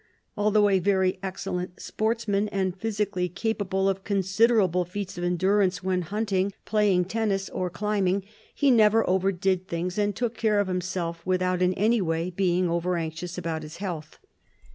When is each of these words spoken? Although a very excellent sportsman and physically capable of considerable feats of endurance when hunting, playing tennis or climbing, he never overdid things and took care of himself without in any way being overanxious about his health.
Although 0.35 0.67
a 0.67 0.79
very 0.79 1.19
excellent 1.21 1.79
sportsman 1.79 2.49
and 2.49 2.75
physically 2.75 3.29
capable 3.29 3.87
of 3.87 4.03
considerable 4.03 4.83
feats 4.83 5.15
of 5.15 5.23
endurance 5.23 5.83
when 5.83 6.01
hunting, 6.01 6.53
playing 6.65 7.05
tennis 7.05 7.49
or 7.51 7.69
climbing, 7.69 8.23
he 8.55 8.71
never 8.71 9.07
overdid 9.07 9.67
things 9.67 9.99
and 9.99 10.15
took 10.15 10.33
care 10.35 10.59
of 10.59 10.65
himself 10.67 11.23
without 11.23 11.61
in 11.61 11.75
any 11.75 12.01
way 12.01 12.31
being 12.31 12.67
overanxious 12.67 13.37
about 13.37 13.61
his 13.61 13.77
health. 13.77 14.17